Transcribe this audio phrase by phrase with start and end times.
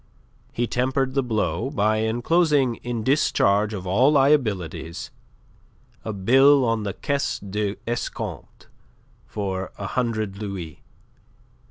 [0.51, 5.11] He tempered the blow by enclosing in discharge of all liabilities
[6.03, 8.65] a bill on the Caisse d'Escompte
[9.27, 10.81] for a hundred louis.